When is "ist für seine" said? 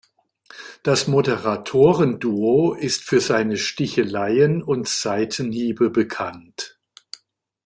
2.73-3.55